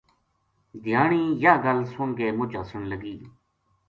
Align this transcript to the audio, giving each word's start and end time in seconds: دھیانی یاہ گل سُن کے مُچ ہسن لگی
دھیانی 0.83 1.23
یاہ 1.43 1.61
گل 1.63 1.79
سُن 1.91 2.09
کے 2.17 2.27
مُچ 2.37 2.51
ہسن 2.59 2.83
لگی 2.91 3.15